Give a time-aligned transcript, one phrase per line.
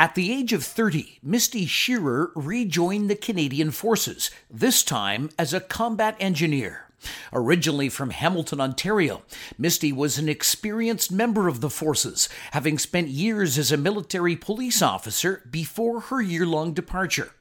[0.00, 5.58] At the age of 30, Misty Shearer rejoined the Canadian Forces, this time as a
[5.58, 6.84] combat engineer.
[7.32, 9.22] Originally from Hamilton, Ontario,
[9.58, 14.82] Misty was an experienced member of the forces, having spent years as a military police
[14.82, 17.32] officer before her year long departure.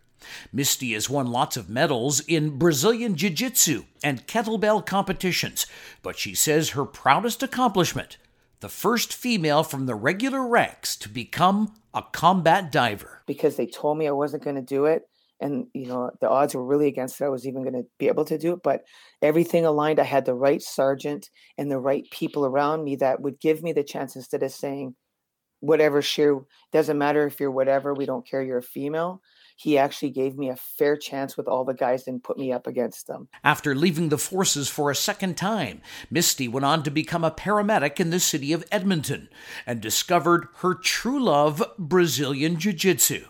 [0.52, 5.68] Misty has won lots of medals in Brazilian Jiu Jitsu and kettlebell competitions,
[6.02, 8.18] but she says her proudest accomplishment
[8.60, 13.24] the first female from the regular ranks to become a combat diver.
[13.28, 15.04] Because they told me I wasn't going to do it.
[15.40, 17.26] And, you know, the odds were really against it.
[17.26, 18.60] I was even going to be able to do it.
[18.64, 18.82] But
[19.22, 20.00] everything aligned.
[20.00, 23.72] I had the right sergeant and the right people around me that would give me
[23.72, 24.96] the chance instead of saying,
[25.60, 29.22] whatever, sheer, doesn't matter if you're whatever, we don't care, you're a female
[29.58, 32.68] he actually gave me a fair chance with all the guys and put me up
[32.68, 33.28] against them.
[33.44, 38.00] After leaving the forces for a second time, Misty went on to become a paramedic
[38.00, 39.30] in the city of Edmonton
[39.66, 43.26] and discovered her true love, Brazilian Jiu Jitsu.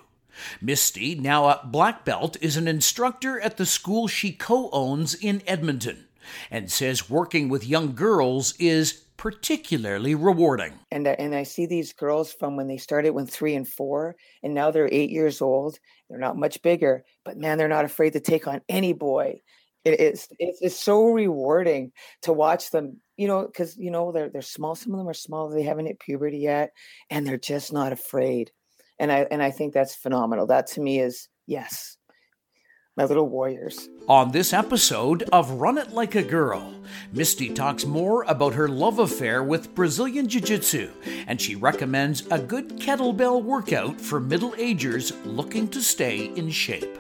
[0.62, 5.42] Misty, now a black belt, is an instructor at the school she co owns in
[5.48, 6.08] Edmonton
[6.52, 10.74] and says working with young girls is particularly rewarding.
[10.92, 14.54] And and I see these girls from when they started when 3 and 4 and
[14.54, 15.80] now they're 8 years old.
[16.10, 19.42] They're not much bigger, but man, they're not afraid to take on any boy.
[19.86, 21.92] It is it's, it's so rewarding
[22.24, 25.14] to watch them, you know, cuz you know they're they're small, some of them are
[25.14, 26.72] small, they haven't hit puberty yet
[27.10, 28.52] and they're just not afraid.
[29.00, 30.48] And I and I think that's phenomenal.
[30.48, 31.98] That to me is yes
[32.98, 33.90] my little warriors.
[34.10, 36.74] On this episode of Run It Like a Girl,
[37.14, 40.90] Misty talks more about her love affair with Brazilian Jiu Jitsu,
[41.28, 46.98] and she recommends a good kettlebell workout for middle agers looking to stay in shape.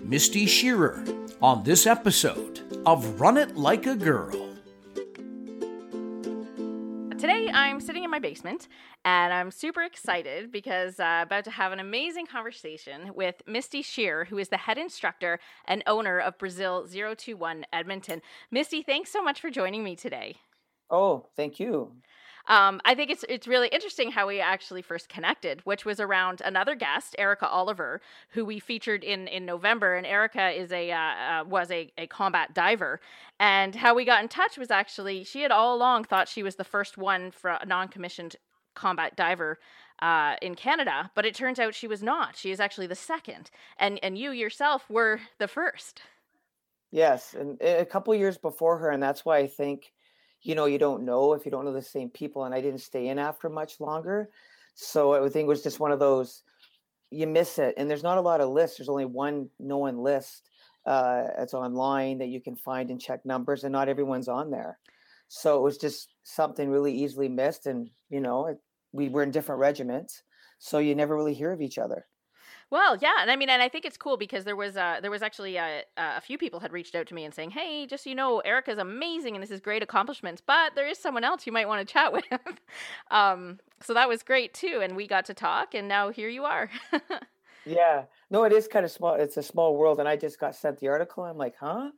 [0.00, 1.02] Misty Shearer
[1.40, 4.51] on this episode of Run It Like a Girl.
[7.22, 8.66] Today, I'm sitting in my basement
[9.04, 14.24] and I'm super excited because uh, about to have an amazing conversation with Misty Shear,
[14.24, 18.22] who is the head instructor and owner of Brazil 021 Edmonton.
[18.50, 20.34] Misty, thanks so much for joining me today.
[20.90, 21.92] Oh, thank you.
[22.46, 26.42] Um, I think it's it's really interesting how we actually first connected, which was around
[26.44, 29.94] another guest, Erica Oliver, who we featured in in November.
[29.94, 33.00] And Erica is a uh, uh, was a, a combat diver,
[33.38, 36.56] and how we got in touch was actually she had all along thought she was
[36.56, 38.36] the first one for a non-commissioned
[38.74, 39.58] combat diver
[40.00, 42.36] uh, in Canada, but it turns out she was not.
[42.36, 46.02] She is actually the second, and and you yourself were the first.
[46.90, 49.92] Yes, and a couple years before her, and that's why I think
[50.42, 52.44] you know, you don't know if you don't know the same people.
[52.44, 54.30] And I didn't stay in after much longer.
[54.74, 56.42] So I think it was just one of those,
[57.10, 57.74] you miss it.
[57.76, 58.78] And there's not a lot of lists.
[58.78, 60.48] There's only one known list
[60.86, 64.78] uh, that's online that you can find and check numbers, and not everyone's on there.
[65.28, 67.66] So it was just something really easily missed.
[67.66, 68.58] And, you know, it,
[68.92, 70.22] we were in different regiments.
[70.58, 72.06] So you never really hear of each other.
[72.72, 75.10] Well, yeah, and I mean, and I think it's cool because there was uh, there
[75.10, 78.04] was actually a, a few people had reached out to me and saying, "Hey, just
[78.04, 81.46] so you know, Erica's amazing and this is great accomplishments, but there is someone else
[81.46, 82.24] you might want to chat with."
[83.10, 86.44] um, so that was great too, and we got to talk, and now here you
[86.44, 86.70] are.
[87.66, 89.16] yeah, no, it is kind of small.
[89.16, 91.24] It's a small world, and I just got sent the article.
[91.24, 91.90] I'm like, huh?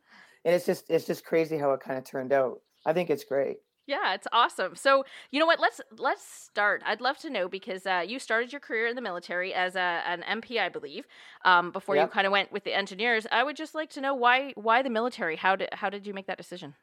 [0.44, 2.62] And it's just it's just crazy how it kind of turned out.
[2.84, 3.58] I think it's great.
[3.86, 4.76] Yeah, it's awesome.
[4.76, 5.60] So you know what?
[5.60, 6.82] Let's let's start.
[6.86, 10.02] I'd love to know because uh, you started your career in the military as a,
[10.06, 11.06] an MP, I believe,
[11.44, 12.08] um, before yep.
[12.08, 13.26] you kind of went with the engineers.
[13.30, 15.36] I would just like to know why why the military?
[15.36, 16.74] How did how did you make that decision?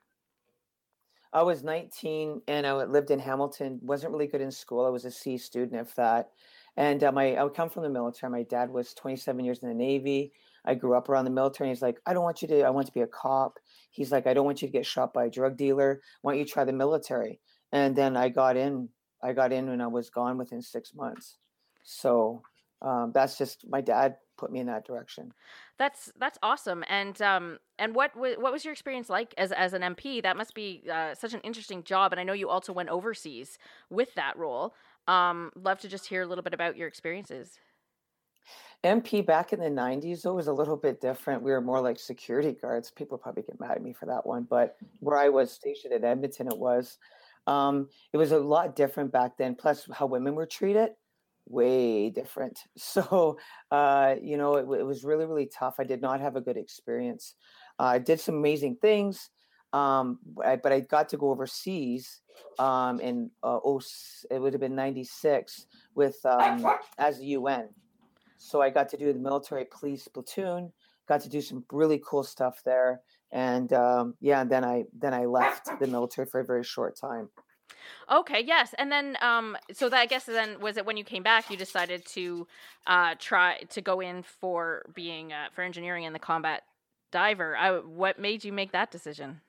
[1.34, 3.79] I was 19 and I lived in Hamilton.
[3.81, 4.85] wasn't really good in school.
[4.85, 6.31] I was a C student, if that.
[6.78, 8.31] And uh, my I would come from the military.
[8.31, 10.34] My dad was 27 years in the Navy.
[10.66, 11.69] I grew up around the military.
[11.69, 12.61] And he's like, I don't want you to.
[12.63, 13.59] I want to be a cop.
[13.89, 16.01] He's like, I don't want you to get shot by a drug dealer.
[16.22, 17.39] Why don't you try the military?
[17.72, 18.89] And then I got in.
[19.23, 21.38] I got in and I was gone within six months.
[21.83, 22.41] So
[22.81, 25.31] um, that's just my dad put me in that direction.
[25.77, 26.83] That's that's awesome.
[26.88, 30.22] And um and what what was your experience like as as an MP?
[30.22, 32.11] That must be uh, such an interesting job.
[32.11, 33.57] And I know you also went overseas
[33.89, 34.73] with that role.
[35.07, 37.59] Um, love to just hear a little bit about your experiences.
[38.83, 41.43] MP back in the 90s, though, was a little bit different.
[41.43, 42.89] We were more like security guards.
[42.89, 46.03] People probably get mad at me for that one, but where I was stationed at
[46.03, 46.97] Edmonton, it was.
[47.47, 49.55] Um, it was a lot different back then.
[49.55, 50.91] Plus, how women were treated,
[51.47, 52.59] way different.
[52.78, 53.37] So,
[53.69, 55.75] uh, you know, it, it, was really, really tough.
[55.79, 57.35] I did not have a good experience.
[57.79, 59.29] Uh, I did some amazing things,
[59.73, 62.22] um, I, but I got to go overseas
[62.59, 63.81] um, in uh, oh,
[64.29, 66.66] it would have been '96 with um,
[66.97, 67.69] as the UN
[68.41, 70.72] so I got to do the military police platoon,
[71.08, 73.02] got to do some really cool stuff there,
[73.32, 76.97] and um, yeah, and then I then I left the military for a very short
[76.99, 77.29] time.
[78.11, 81.23] Okay, yes, and then um, so that I guess then was it when you came
[81.23, 82.47] back you decided to
[82.88, 86.64] uh try to go in for being uh, for engineering in the combat
[87.11, 87.55] diver.
[87.55, 89.41] I, what made you make that decision?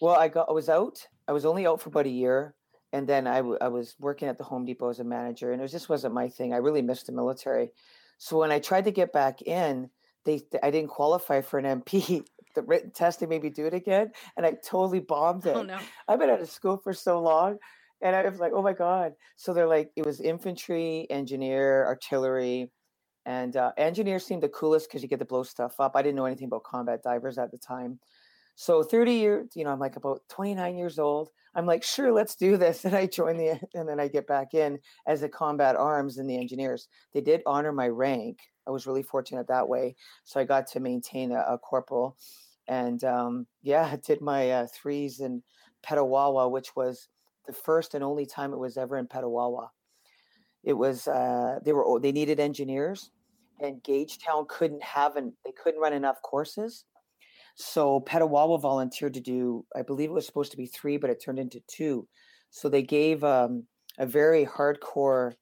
[0.00, 1.06] Well, I got I was out.
[1.26, 2.54] I was only out for about a year,
[2.92, 5.62] and then I, w- I was working at the Home Depot as a manager, and
[5.62, 6.52] it just wasn't my thing.
[6.52, 7.70] I really missed the military.
[8.18, 9.90] So when I tried to get back in,
[10.24, 12.24] they I didn't qualify for an MP.
[12.56, 15.54] The written test, they made me do it again, and I totally bombed it.
[15.54, 15.78] Oh no.
[16.08, 17.58] I've been out of school for so long.
[18.02, 19.12] And I was like, oh my God.
[19.36, 22.70] So they're like, it was infantry, engineer, artillery.
[23.26, 25.92] And uh, engineer seemed the coolest because you get to blow stuff up.
[25.94, 28.00] I didn't know anything about combat divers at the time.
[28.54, 31.28] So 30 years, you know, I'm like about 29 years old.
[31.54, 32.84] I'm like, sure, let's do this.
[32.90, 36.26] And I join the, and then I get back in as a combat arms in
[36.26, 36.88] the engineers.
[37.12, 38.38] They did honor my rank.
[38.66, 39.96] I was really fortunate that way.
[40.24, 42.16] So I got to maintain a, a corporal.
[42.68, 45.42] And um, yeah, did my uh, threes in
[45.84, 47.08] Petawawa, which was
[47.46, 49.68] the first and only time it was ever in Petawawa.
[50.62, 53.10] It was, uh, they were, they needed engineers
[53.60, 56.84] and Gagetown couldn't have, an, they couldn't run enough courses.
[57.60, 61.22] So Petawawa volunteered to do, I believe it was supposed to be three, but it
[61.22, 62.08] turned into two.
[62.48, 63.64] So they gave um,
[63.98, 65.34] a very hardcore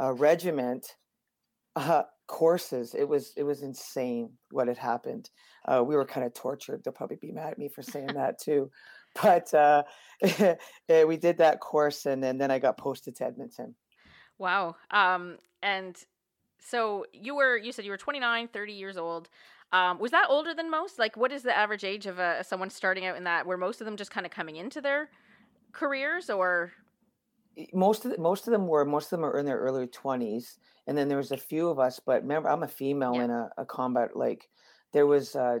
[0.00, 0.96] uh, regiment
[1.76, 2.96] uh, courses.
[2.98, 5.30] It was it was insane what had happened.
[5.66, 6.82] Uh, we were kind of tortured.
[6.82, 8.70] They'll probably be mad at me for saying that too.
[9.22, 9.84] But uh,
[10.88, 13.76] we did that course, and, and then I got posted to Edmonton.
[14.36, 14.74] Wow.
[14.90, 15.96] Um, and
[16.58, 19.28] so you were you said you were 29, 30 years old.
[19.72, 20.98] Um, was that older than most?
[20.98, 23.46] Like, what is the average age of a, someone starting out in that?
[23.46, 25.10] Were most of them just kind of coming into their
[25.72, 26.72] careers, or
[27.72, 30.58] most of the, most of them were most of them are in their early twenties,
[30.86, 32.00] and then there was a few of us.
[32.04, 33.24] But remember, I'm a female yeah.
[33.24, 34.16] in a, a, combat.
[34.16, 34.48] Like,
[34.92, 35.58] there was uh,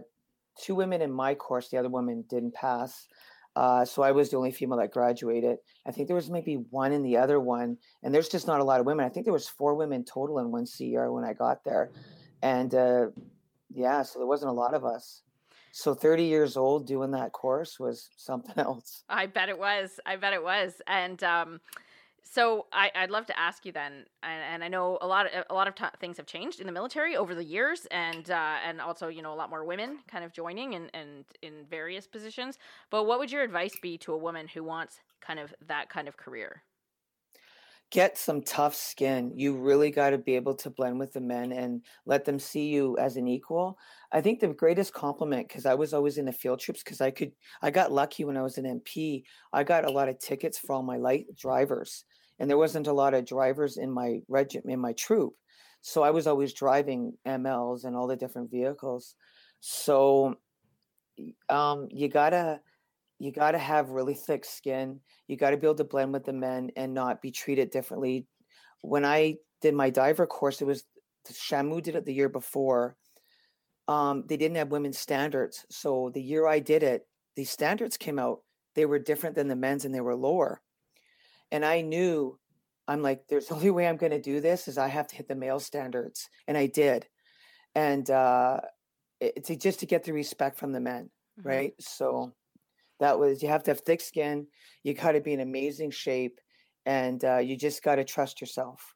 [0.60, 1.68] two women in my course.
[1.68, 3.08] The other woman didn't pass.
[3.56, 5.56] Uh, so I was the only female that graduated.
[5.86, 8.64] I think there was maybe one in the other one, and there's just not a
[8.64, 9.06] lot of women.
[9.06, 11.90] I think there was four women total in one CR when I got there,
[12.42, 13.06] and uh,
[13.70, 15.22] yeah, so there wasn't a lot of us.
[15.72, 19.04] So 30 years old doing that course was something else.
[19.08, 20.00] I bet it was.
[20.06, 20.80] I bet it was.
[20.86, 21.60] And um,
[22.22, 25.44] so I, would love to ask you then, and, and, I know a lot of
[25.48, 28.56] a lot of t- things have changed in the military over the years, and uh,
[28.64, 32.06] and also you know a lot more women kind of joining and and in various
[32.06, 32.58] positions.
[32.90, 36.08] But what would your advice be to a woman who wants kind of that kind
[36.08, 36.62] of career?
[37.90, 39.32] Get some tough skin.
[39.36, 42.68] You really got to be able to blend with the men and let them see
[42.68, 43.78] you as an equal.
[44.12, 47.10] I think the greatest compliment, because I was always in the field trips, because I
[47.10, 49.22] could, I got lucky when I was an MP.
[49.52, 52.04] I got a lot of tickets for all my light drivers,
[52.38, 55.34] and there wasn't a lot of drivers in my regiment, in my troop.
[55.80, 59.14] So I was always driving MLs and all the different vehicles.
[59.60, 60.34] So
[61.48, 62.60] um, you gotta
[63.18, 65.00] you got to have really thick skin.
[65.26, 68.26] You got to be able to blend with the men and not be treated differently.
[68.82, 70.84] When I did my diver course, it was
[71.32, 72.96] Shamu did it the year before.
[73.88, 75.64] Um, they didn't have women's standards.
[75.70, 78.40] So the year I did it, the standards came out.
[78.74, 80.60] They were different than the men's and they were lower.
[81.50, 82.38] And I knew,
[82.88, 85.16] I'm like, there's the only way I'm going to do this is I have to
[85.16, 86.28] hit the male standards.
[86.46, 87.06] And I did.
[87.74, 88.60] And uh,
[89.20, 91.10] it's just to get the respect from the men.
[91.38, 91.48] Mm-hmm.
[91.48, 91.74] Right.
[91.78, 92.32] So
[93.00, 94.46] that was you have to have thick skin
[94.82, 96.40] you got to be in amazing shape
[96.84, 98.94] and uh, you just got to trust yourself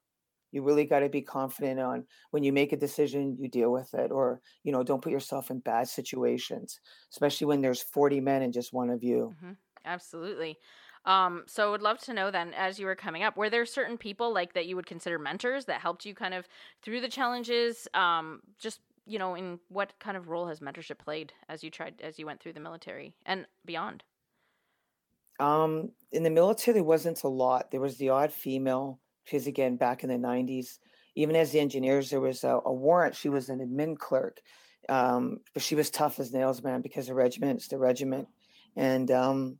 [0.52, 3.92] you really got to be confident on when you make a decision you deal with
[3.94, 6.80] it or you know don't put yourself in bad situations
[7.12, 9.52] especially when there's 40 men and just one of you mm-hmm.
[9.84, 10.58] absolutely
[11.06, 13.64] um, so I would love to know then, as you were coming up, were there
[13.64, 16.46] certain people like that you would consider mentors that helped you kind of
[16.82, 17.88] through the challenges?
[17.94, 18.80] Um, just
[19.10, 22.26] you know, in what kind of role has mentorship played as you tried as you
[22.26, 24.04] went through the military and beyond?
[25.40, 27.72] Um, in the military, there wasn't a lot.
[27.72, 30.78] There was the odd female, because again, back in the '90s,
[31.16, 33.16] even as the engineers, there was a, a warrant.
[33.16, 34.40] She was an admin clerk,
[34.88, 38.28] um, but she was tough as nails, man, because the regiment's the regiment,
[38.76, 39.58] and um,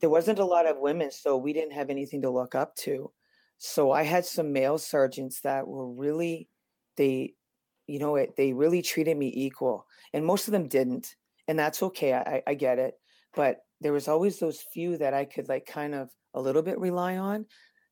[0.00, 3.12] there wasn't a lot of women, so we didn't have anything to look up to.
[3.58, 6.48] So I had some male sergeants that were really
[6.96, 7.34] they
[7.90, 11.16] you know it they really treated me equal and most of them didn't
[11.48, 12.94] and that's okay I, I get it
[13.34, 16.78] but there was always those few that i could like kind of a little bit
[16.78, 17.46] rely on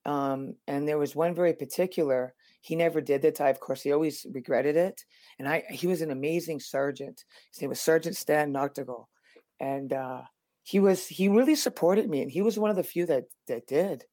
[0.06, 3.92] um, and there was one very particular he never did the dive Of course he
[3.92, 5.02] always regretted it
[5.38, 9.06] and i he was an amazing sergeant his name was sergeant stan noctegal
[9.60, 10.22] and uh,
[10.62, 13.66] he was he really supported me and he was one of the few that that
[13.66, 14.04] did.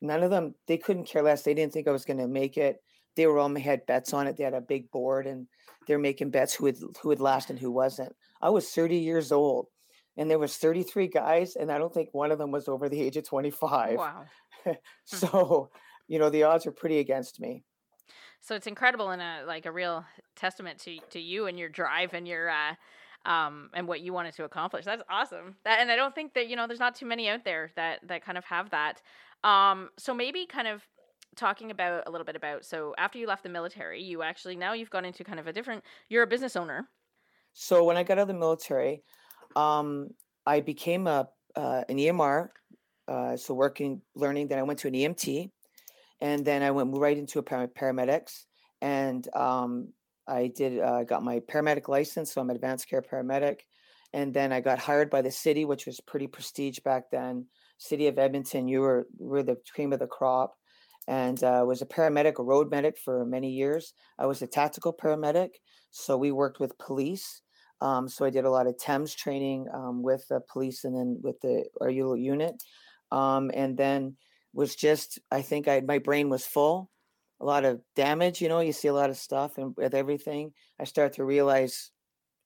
[0.00, 2.56] None of them they couldn't care less they didn't think i was going to make
[2.56, 2.78] it
[3.18, 4.36] they were all had bets on it.
[4.36, 5.48] They had a big board and
[5.88, 8.14] they're making bets who would who would last and who wasn't.
[8.40, 9.66] I was 30 years old,
[10.16, 13.00] and there was 33 guys, and I don't think one of them was over the
[13.00, 13.96] age of 25.
[13.96, 14.24] Wow.
[15.04, 15.70] so,
[16.06, 17.64] you know, the odds are pretty against me.
[18.40, 20.04] So it's incredible and a like a real
[20.36, 22.74] testament to to you and your drive and your uh
[23.28, 24.84] um and what you wanted to accomplish.
[24.84, 25.56] That's awesome.
[25.64, 27.98] That and I don't think that, you know, there's not too many out there that
[28.06, 29.02] that kind of have that.
[29.42, 30.86] Um so maybe kind of
[31.38, 34.72] talking about a little bit about so after you left the military, you actually now
[34.74, 36.88] you've gone into kind of a different you're a business owner.
[37.52, 39.02] So when I got out of the military,
[39.56, 40.08] um
[40.44, 42.48] I became a uh, an EMR
[43.08, 45.50] uh, so working learning then I went to an EMT
[46.20, 48.44] and then I went right into a par- paramedics,
[48.80, 49.92] and um,
[50.26, 53.60] I did uh, got my paramedic license, so I'm an advanced care paramedic,
[54.12, 57.46] and then I got hired by the city, which was pretty prestige back then.
[57.78, 60.56] City of Edmonton, you were were the cream of the crop,
[61.08, 63.94] and uh, was a paramedic, a road medic for many years.
[64.18, 65.48] I was a tactical paramedic,
[65.90, 67.40] so we worked with police.
[67.80, 71.18] Um, so I did a lot of TEMS training um, with the police and then
[71.22, 72.62] with the RU unit,
[73.10, 74.16] um, and then
[74.52, 76.90] was just I think I my brain was full,
[77.40, 78.42] a lot of damage.
[78.42, 81.90] You know, you see a lot of stuff, and with everything, I start to realize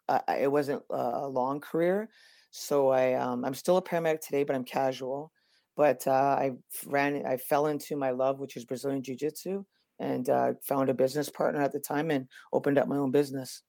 [0.09, 2.11] uh, it wasn't a long career.
[2.53, 5.33] So I um, I'm still a paramedic today, but I'm casual.
[5.77, 6.51] But uh, I
[6.87, 9.65] ran, I fell into my love, which is Brazilian Jiu Jitsu,
[9.99, 13.63] and uh, found a business partner at the time and opened up my own business.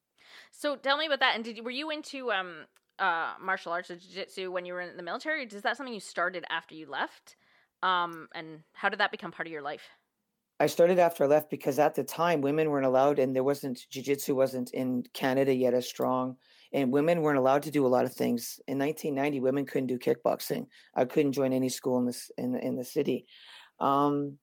[0.52, 1.36] So tell me about that.
[1.36, 2.66] And did you, were you into um,
[3.00, 5.46] uh, martial arts or jiu-jitsu when you were in the military?
[5.46, 7.36] Is that something you started after you left?
[7.82, 9.84] Um, and how did that become part of your life?
[10.60, 13.82] I started after I left because at the time women weren't allowed, and there wasn't
[13.90, 16.38] jiu-jitsu wasn't in Canada yet as strong,
[16.74, 18.60] and women weren't allowed to do a lot of things.
[18.68, 20.68] In 1990, women couldn't do kickboxing.
[20.96, 23.26] I couldn't join any school in this in in the city.
[23.80, 24.38] Um,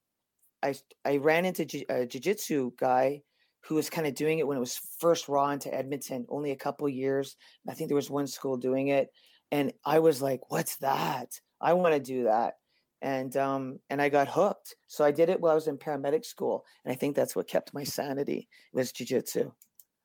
[0.62, 3.22] I I ran into a jiu-jitsu guy
[3.62, 6.56] who was kind of doing it when it was first raw into Edmonton, only a
[6.56, 7.36] couple years.
[7.68, 9.10] I think there was one school doing it,
[9.50, 11.40] and I was like, "What's that?
[11.60, 12.54] I want to do that."
[13.02, 14.76] and um, and I got hooked.
[14.86, 17.48] So I did it while I was in paramedic school, and I think that's what
[17.48, 19.52] kept my sanity was jujitsu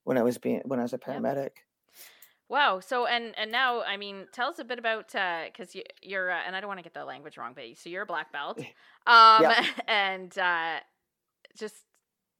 [0.03, 1.51] when I was being when I was a paramedic.
[2.49, 2.79] Wow.
[2.79, 6.31] So and and now I mean, tell us a bit about because uh, you, you're
[6.31, 8.31] uh, and I don't want to get the language wrong, but so you're a black
[8.31, 8.59] belt,
[9.07, 9.65] um, yeah.
[9.87, 10.77] and uh,
[11.57, 11.75] just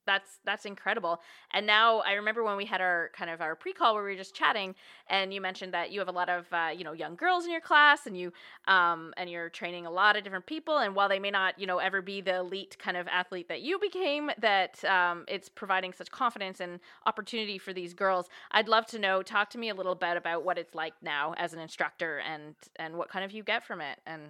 [0.05, 1.21] that's that's incredible.
[1.51, 4.17] And now I remember when we had our kind of our pre-call where we were
[4.17, 4.75] just chatting,
[5.09, 7.51] and you mentioned that you have a lot of uh, you know young girls in
[7.51, 8.31] your class, and you
[8.67, 10.77] um and you're training a lot of different people.
[10.77, 13.62] And while they may not you know ever be the elite kind of athlete that
[13.62, 18.27] you became, that um, it's providing such confidence and opportunity for these girls.
[18.51, 19.21] I'd love to know.
[19.21, 22.55] Talk to me a little bit about what it's like now as an instructor, and
[22.77, 24.21] and what kind of you get from it, and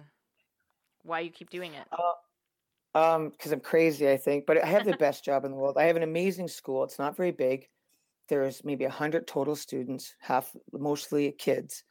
[1.02, 1.86] why you keep doing it.
[1.92, 2.12] Uh,
[2.96, 4.46] um, because I'm crazy, I think.
[4.46, 5.76] But I have the best job in the world.
[5.78, 6.82] I have an amazing school.
[6.82, 7.68] It's not very big.
[8.28, 11.84] There's maybe hundred total students, half mostly kids.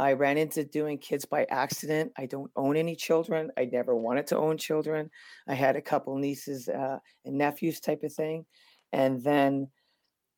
[0.00, 2.12] I ran into doing kids by accident.
[2.18, 3.50] I don't own any children.
[3.56, 5.10] I never wanted to own children.
[5.48, 8.44] I had a couple nieces uh, and nephews type of thing,
[8.92, 9.68] and then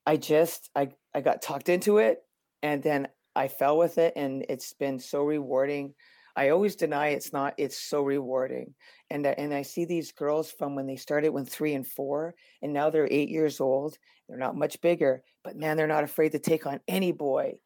[0.06, 2.18] I just I I got talked into it,
[2.62, 5.94] and then I fell with it, and it's been so rewarding.
[6.40, 7.52] I always deny it's not.
[7.58, 8.72] It's so rewarding,
[9.10, 12.72] and and I see these girls from when they started when three and four, and
[12.72, 13.98] now they're eight years old.
[14.26, 17.58] They're not much bigger, but man, they're not afraid to take on any boy.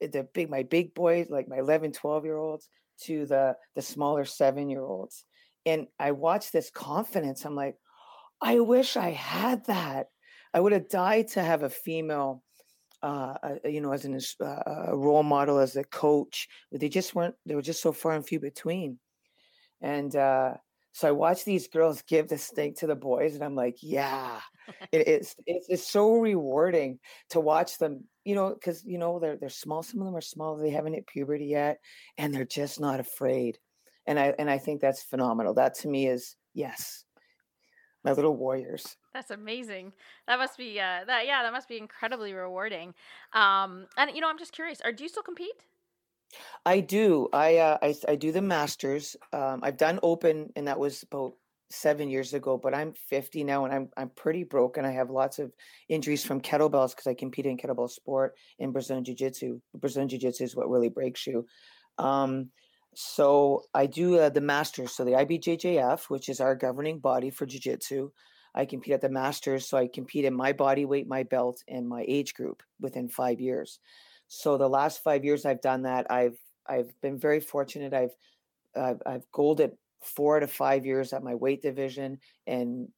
[0.00, 2.68] Eh, the big, my big boys, like my 11, 12 year olds,
[3.06, 5.24] to the the smaller seven year olds,
[5.66, 7.44] and I watch this confidence.
[7.44, 7.74] I'm like,
[8.40, 10.06] I wish I had that.
[10.54, 12.44] I would have died to have a female
[13.02, 16.48] uh, uh, you know, as an, uh, a role model, as a coach.
[16.70, 17.34] But they just weren't.
[17.46, 18.98] They were just so far and few between.
[19.80, 20.54] And uh,
[20.92, 24.40] so I watch these girls give the thing to the boys, and I'm like, yeah,
[24.92, 26.98] it, it's, it's it's so rewarding
[27.30, 28.04] to watch them.
[28.24, 29.82] You know, because you know they're they're small.
[29.82, 30.56] Some of them are small.
[30.56, 31.78] They haven't hit puberty yet,
[32.18, 33.58] and they're just not afraid.
[34.06, 35.54] And I and I think that's phenomenal.
[35.54, 37.04] That to me is yes,
[38.04, 38.96] my little warriors.
[39.12, 39.92] That's amazing.
[40.26, 42.94] That must be uh that yeah, that must be incredibly rewarding.
[43.32, 45.64] Um and you know, I'm just curious, are do you still compete?
[46.64, 47.28] I do.
[47.32, 49.16] I uh I I do the masters.
[49.32, 51.34] Um I've done open and that was about
[51.70, 54.84] 7 years ago, but I'm 50 now and I'm I'm pretty broken.
[54.84, 55.52] I have lots of
[55.88, 59.60] injuries from kettlebells because I competed in kettlebell sport in Brazilian jiu-jitsu.
[59.74, 61.46] Brazilian jiu-jitsu is what really breaks you.
[61.98, 62.50] Um
[62.94, 67.46] so I do uh, the masters, so the IBJJF, which is our governing body for
[67.46, 68.10] jiu-jitsu.
[68.54, 71.88] I compete at the Masters, so I compete in my body weight, my belt, and
[71.88, 73.78] my age group within five years.
[74.28, 76.10] So the last five years I've done that.
[76.10, 76.38] I've
[76.68, 77.94] I've been very fortunate.
[77.94, 78.14] I've
[78.76, 82.88] I've, I've golded four to five years at my weight division and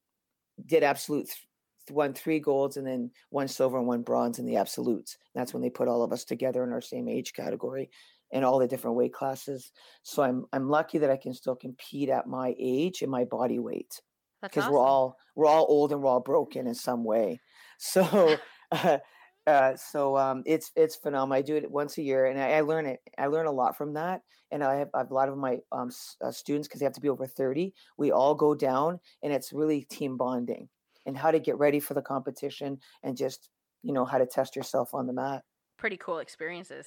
[0.67, 1.47] did absolute th-
[1.91, 5.17] won three golds and then one silver and one bronze in the absolutes.
[5.35, 7.91] And that's when they put all of us together in our same age category.
[8.31, 9.73] in all the different weight classes.
[10.03, 13.59] So I'm I'm lucky that I can still compete at my age and my body
[13.59, 14.01] weight
[14.43, 14.75] because awesome.
[14.75, 17.41] we're all we're all old and we're all broken in some way.
[17.85, 18.37] So
[18.71, 18.99] uh,
[19.47, 21.39] uh, so um, it's it's phenomenal.
[21.39, 23.01] I do it once a year, and I, I, learn it.
[23.19, 24.21] I learn a lot from that.
[24.53, 25.91] And I have, I have a lot of my um,
[26.23, 27.75] uh, students because they have to be over thirty.
[27.99, 30.69] We all go down, and it's really team bonding
[31.07, 33.49] and how to get ready for the competition, and just
[33.83, 35.43] you know how to test yourself on the mat.
[35.77, 36.87] Pretty cool experiences.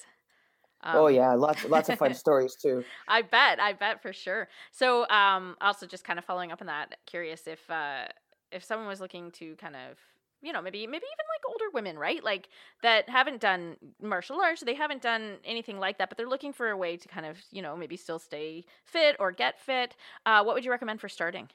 [0.82, 2.84] Um, oh yeah, lots lots of fun stories too.
[3.08, 4.48] I bet, I bet for sure.
[4.70, 8.06] So, um, also just kind of following up on that, curious if uh,
[8.52, 9.98] if someone was looking to kind of
[10.42, 12.48] you know maybe maybe even like older women right like
[12.82, 16.68] that haven't done martial arts they haven't done anything like that but they're looking for
[16.68, 20.42] a way to kind of you know maybe still stay fit or get fit uh,
[20.42, 21.48] what would you recommend for starting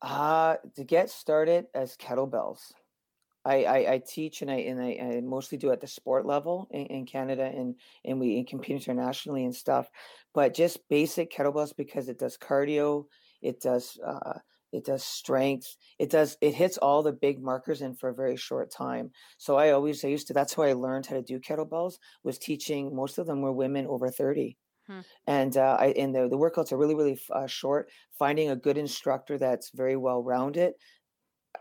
[0.00, 2.72] uh to get started as kettlebells
[3.44, 6.68] I, I, I, teach and I and I, I, mostly do at the sport level
[6.70, 9.88] in, in, Canada and and we compete internationally and stuff,
[10.32, 13.06] but just basic kettlebells because it does cardio,
[13.40, 14.38] it does uh,
[14.72, 18.36] it does strength, it does it hits all the big markers in for a very
[18.36, 19.10] short time.
[19.38, 22.38] So I always I used to that's how I learned how to do kettlebells was
[22.38, 22.94] teaching.
[22.94, 24.56] Most of them were women over thirty.
[24.86, 25.00] Hmm.
[25.28, 27.88] And uh, I, and the, the workouts are really, really uh, short.
[28.18, 30.72] Finding a good instructor that's very well rounded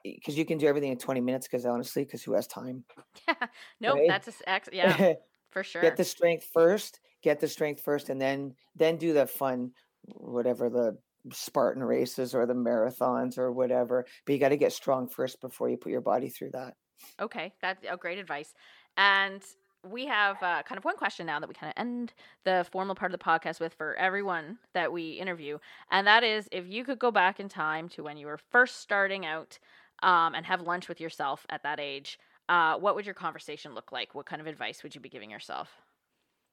[0.03, 2.83] because you can do everything in 20 minutes because honestly because who has time
[3.27, 3.35] yeah.
[3.79, 4.07] Nope right?
[4.07, 5.13] that's a, yeah
[5.51, 9.25] for sure get the strength first get the strength first and then then do the
[9.25, 9.71] fun
[10.05, 10.97] whatever the
[11.31, 15.69] spartan races or the marathons or whatever but you got to get strong first before
[15.69, 16.73] you put your body through that.
[17.19, 18.53] Okay that's a great advice
[18.97, 19.43] and
[19.89, 22.93] we have uh, kind of one question now that we kind of end the formal
[22.93, 25.57] part of the podcast with for everyone that we interview
[25.89, 28.79] and that is if you could go back in time to when you were first
[28.79, 29.57] starting out
[30.01, 32.17] um, and have lunch with yourself at that age,
[32.49, 34.13] uh, what would your conversation look like?
[34.13, 35.69] What kind of advice would you be giving yourself?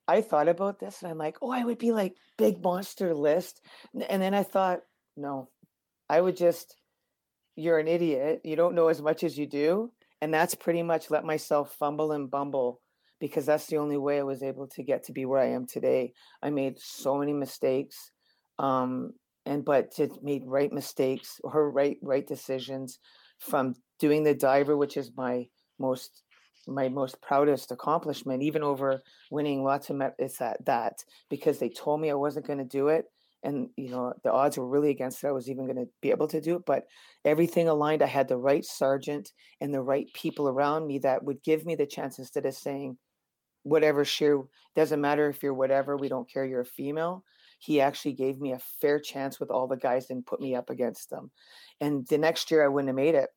[0.07, 3.61] I thought about this and I'm like, oh, I would be like big monster list.
[3.93, 4.79] And then I thought,
[5.15, 5.49] no,
[6.09, 6.75] I would just,
[7.55, 8.41] you're an idiot.
[8.43, 9.91] You don't know as much as you do.
[10.21, 12.81] And that's pretty much let myself fumble and bumble
[13.19, 15.67] because that's the only way I was able to get to be where I am
[15.67, 16.13] today.
[16.41, 18.11] I made so many mistakes.
[18.57, 19.13] Um,
[19.45, 22.99] and but to made right mistakes or right right decisions
[23.39, 25.47] from doing the diver, which is my
[25.79, 26.23] most
[26.67, 31.69] my most proudest accomplishment, even over winning lots of met, it's that that because they
[31.69, 33.05] told me I wasn't going to do it,
[33.43, 35.27] and you know the odds were really against it.
[35.27, 36.85] I was even going to be able to do it, but
[37.25, 38.03] everything aligned.
[38.03, 41.75] I had the right sergeant and the right people around me that would give me
[41.75, 42.97] the chance instead of saying,
[43.63, 45.97] "Whatever, sure, doesn't matter if you're whatever.
[45.97, 46.45] We don't care.
[46.45, 47.23] You're a female."
[47.59, 50.69] He actually gave me a fair chance with all the guys and put me up
[50.69, 51.29] against them.
[51.81, 53.29] And the next year I wouldn't have made it.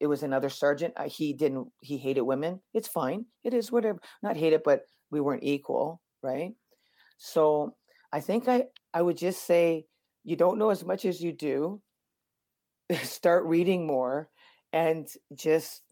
[0.00, 0.94] It was another sergeant.
[0.96, 1.68] Uh, he didn't.
[1.80, 2.60] He hated women.
[2.72, 3.26] It's fine.
[3.42, 3.98] It is whatever.
[4.22, 6.52] Not hate it, but we weren't equal, right?
[7.18, 7.74] So
[8.12, 9.86] I think I I would just say
[10.24, 11.80] you don't know as much as you do.
[13.02, 14.30] Start reading more,
[14.72, 15.82] and just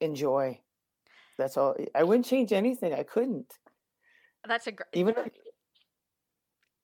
[0.00, 0.60] enjoy.
[1.38, 1.76] That's all.
[1.94, 2.92] I wouldn't change anything.
[2.92, 3.52] I couldn't.
[4.46, 4.88] That's a great.
[4.92, 5.14] Even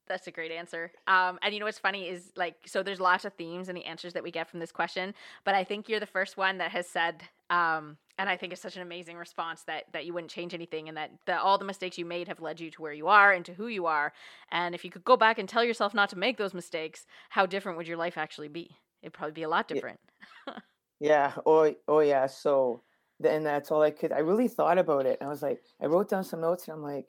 [0.09, 0.93] that's a great answer.
[1.07, 3.85] Um, and you know what's funny is like, so there's lots of themes in the
[3.85, 5.15] answers that we get from this question,
[5.45, 8.63] but I think you're the first one that has said, um, and I think it's
[8.63, 11.65] such an amazing response that that you wouldn't change anything, and that that all the
[11.65, 14.13] mistakes you made have led you to where you are and to who you are.
[14.51, 17.47] And if you could go back and tell yourself not to make those mistakes, how
[17.47, 18.77] different would your life actually be?
[19.03, 20.01] It'd probably be a lot different.
[21.01, 21.33] yeah.
[21.45, 22.27] Oh, oh yeah.
[22.27, 22.83] So,
[23.23, 24.13] and that's all I could.
[24.13, 25.19] I really thought about it.
[25.21, 27.09] I was like, I wrote down some notes, and I'm like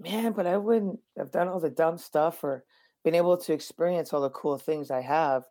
[0.00, 2.64] man, but I wouldn't have done all the dumb stuff or
[3.04, 5.44] been able to experience all the cool things I have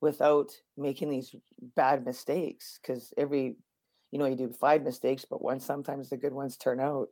[0.00, 1.34] without making these
[1.76, 2.78] bad mistakes.
[2.80, 3.56] Because every,
[4.10, 7.08] you know, you do five mistakes, but one sometimes the good ones turn out.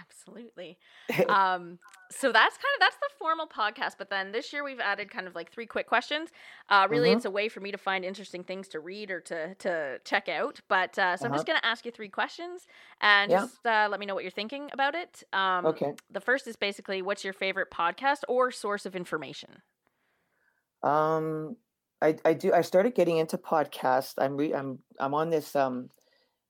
[0.00, 0.78] Absolutely.
[1.28, 1.78] um,
[2.10, 3.94] so that's kind of that's the formal podcast.
[3.98, 6.30] But then this year we've added kind of like three quick questions.
[6.68, 7.16] Uh, really, mm-hmm.
[7.16, 10.28] it's a way for me to find interesting things to read or to to check
[10.28, 10.60] out.
[10.68, 11.32] But uh, so uh-huh.
[11.32, 11.44] I'm just uh-huh.
[11.44, 12.66] going to ask you three questions
[13.00, 13.40] and yeah.
[13.40, 15.22] just uh, let me know what you're thinking about it.
[15.32, 15.92] Um, okay.
[16.10, 19.62] The first is basically, what's your favorite podcast or source of information?
[20.82, 21.56] Um,
[22.00, 22.52] I I do.
[22.52, 24.14] I started getting into podcasts.
[24.18, 25.90] I'm re, I'm I'm on this um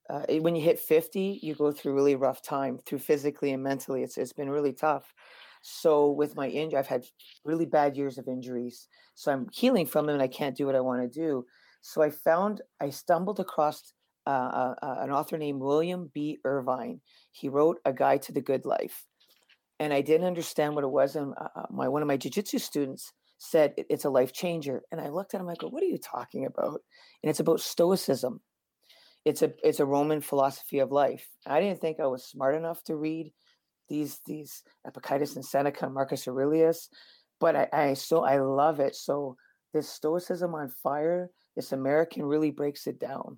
[0.09, 4.03] uh, when you hit 50 you go through really rough time through physically and mentally
[4.03, 5.13] it's, it's been really tough.
[5.61, 7.05] So with my injury i've had
[7.45, 10.75] really bad years of injuries so i'm healing from them and i can't do what
[10.75, 11.45] i want to do.
[11.81, 13.93] So i found i stumbled across
[14.25, 16.39] uh, uh, uh, an author named william b.
[16.43, 17.01] Irvine.
[17.31, 19.05] He wrote a guide to the good life
[19.79, 22.59] and i didn't understand what it was and uh, uh, my one of my jiu-jitsu
[22.59, 24.83] students said it's a life changer.
[24.91, 26.81] And i looked at him i go what are you talking about?
[27.21, 28.41] And it's about stoicism
[29.25, 31.27] it's a it's a Roman philosophy of life.
[31.45, 33.31] I didn't think I was smart enough to read
[33.89, 36.89] these these Epictetus and Seneca, Marcus Aurelius,
[37.39, 38.95] but I, I so I love it.
[38.95, 39.37] So
[39.73, 43.37] this Stoicism on fire, this American really breaks it down,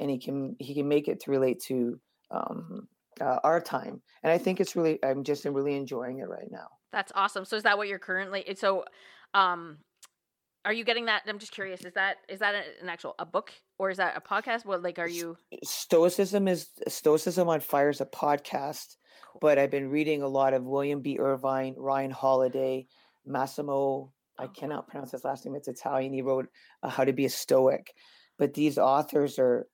[0.00, 2.88] and he can he can make it to relate to um,
[3.20, 6.68] uh, our time, and I think it's really I'm just really enjoying it right now.
[6.92, 7.44] That's awesome.
[7.44, 8.44] So is that what you're currently?
[8.56, 8.84] So,
[9.32, 9.78] um,
[10.64, 11.22] are you getting that?
[11.26, 11.84] I'm just curious.
[11.84, 14.64] Is that is that an actual a book or is that a podcast?
[14.64, 15.36] What like are you?
[15.64, 18.96] Stoicism is Stoicism on Fire is a podcast,
[19.32, 19.40] cool.
[19.40, 21.18] but I've been reading a lot of William B.
[21.18, 22.86] Irvine, Ryan Holiday,
[23.26, 24.12] Massimo.
[24.38, 24.48] I oh.
[24.48, 25.56] cannot pronounce his last name.
[25.56, 26.12] It's Italian.
[26.12, 26.48] He wrote
[26.82, 27.92] uh, How to Be a Stoic,
[28.38, 29.66] but these authors are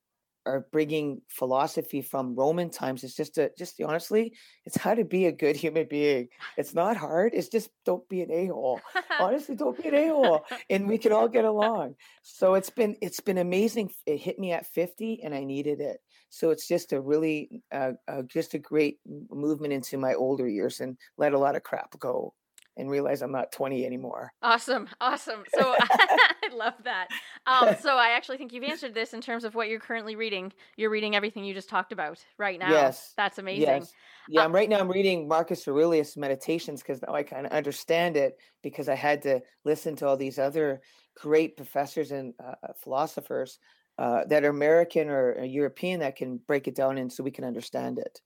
[0.49, 3.05] are bringing philosophy from Roman times.
[3.05, 4.33] It's just a just honestly,
[4.65, 6.29] it's how to be a good human being.
[6.57, 7.33] It's not hard.
[7.35, 8.81] It's just don't be an a hole.
[9.21, 11.97] honestly, don't be an a hole, and we can all get along.
[12.23, 13.93] So it's been it's been amazing.
[14.07, 15.99] It hit me at fifty, and I needed it.
[16.31, 18.99] So it's just a really uh, uh, just a great
[19.31, 22.35] movement into my older years and let a lot of crap go
[22.79, 24.33] and realize I'm not 20 anymore.
[24.43, 24.89] Awesome.
[25.01, 25.45] Awesome.
[25.59, 27.09] So I love that.
[27.47, 30.53] Um, so I actually think you've answered this in terms of what you're currently reading.
[30.77, 32.71] You're reading everything you just talked about right now.
[32.71, 33.13] Yes.
[33.17, 33.63] That's amazing.
[33.63, 33.93] Yes.
[34.29, 38.17] Yeah, I'm right now I'm reading Marcus Aurelius Meditations because now I kind of understand
[38.17, 40.81] it because I had to listen to all these other
[41.17, 43.59] great professors and uh, uh philosophers
[43.99, 47.45] uh, that are American or European that can break it down and so we can
[47.45, 48.21] understand it.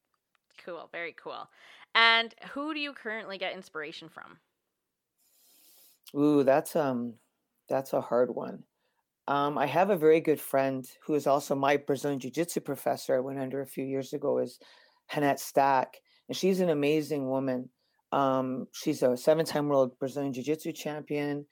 [0.64, 0.88] Cool.
[0.92, 1.48] Very cool.
[1.94, 4.38] And who do you currently get inspiration from?
[6.16, 7.14] Ooh, that's um
[7.68, 8.64] that's a hard one.
[9.28, 13.16] Um, I have a very good friend who is also my Brazilian Jiu-Jitsu professor.
[13.16, 14.58] I went under a few years ago is
[15.06, 15.94] Hannette Staack,
[16.28, 17.70] and she's an amazing woman.
[18.12, 21.46] Um, she's a seven-time world Brazilian Jiu-Jitsu champion.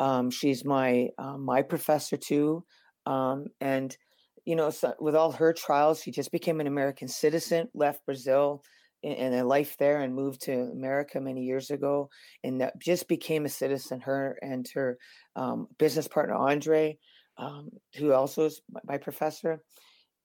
[0.00, 2.64] Um, she's my uh, my professor too,
[3.06, 3.96] um, and
[4.44, 8.64] you know, so with all her trials, she just became an American citizen, left Brazil,
[9.02, 12.08] and a life there and moved to America many years ago
[12.44, 14.00] and just became a citizen.
[14.00, 14.98] Her and her
[15.34, 16.98] um, business partner Andre,
[17.38, 19.62] um, who also is my professor,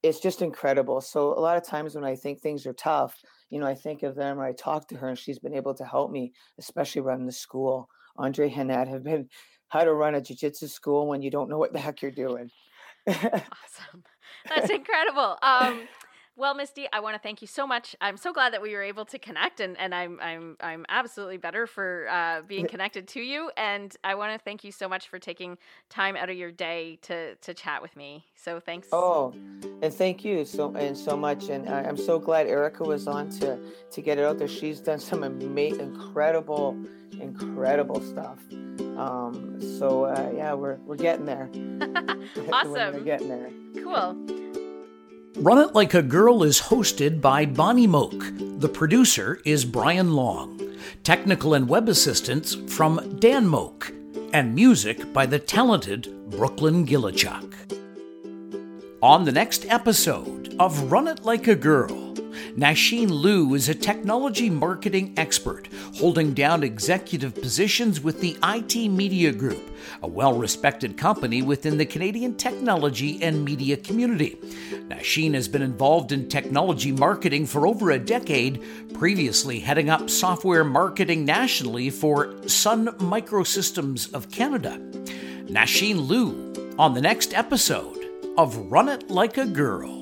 [0.03, 1.01] it's just incredible.
[1.01, 3.15] So a lot of times when I think things are tough,
[3.49, 5.73] you know, I think of them or I talk to her and she's been able
[5.75, 7.89] to help me, especially running the school.
[8.17, 9.29] Andre Hannette have been
[9.69, 12.49] how to run a jiu-jitsu school when you don't know what the heck you're doing.
[13.07, 14.03] awesome.
[14.49, 15.37] That's incredible.
[15.41, 15.87] Um,
[16.37, 17.95] well, Misty, I want to thank you so much.
[17.99, 21.37] I'm so glad that we were able to connect, and, and I'm I'm I'm absolutely
[21.37, 23.49] better for uh, being connected to you.
[23.57, 25.57] And I want to thank you so much for taking
[25.89, 28.23] time out of your day to to chat with me.
[28.35, 28.89] So thanks.
[28.91, 29.33] Oh,
[29.81, 31.49] and thank you so and so much.
[31.49, 34.47] And I, am so glad Erica was on to to get it out there.
[34.47, 36.77] She's done some ama- incredible,
[37.19, 38.37] incredible stuff.
[38.95, 41.49] Um, so uh, yeah, we're we're getting there.
[42.53, 42.93] awesome.
[42.93, 43.49] we're getting there.
[43.83, 44.15] Cool.
[45.39, 48.33] Run It Like a Girl is hosted by Bonnie Moak.
[48.59, 50.59] The producer is Brian Long.
[51.03, 53.93] Technical and web assistance from Dan Moak.
[54.33, 57.53] And music by the talented Brooklyn Gillichuk.
[59.03, 62.06] On the next episode of Run It Like a Girl,
[62.57, 69.31] Nasheen Liu is a technology marketing expert holding down executive positions with the IT Media
[69.31, 69.61] Group,
[70.01, 74.39] a well respected company within the Canadian technology and media community.
[74.87, 78.63] Nasheen has been involved in technology marketing for over a decade,
[78.95, 84.79] previously heading up software marketing nationally for Sun Microsystems of Canada.
[85.45, 88.03] Nasheen Liu on the next episode
[88.35, 89.96] of Run It Like a Girl.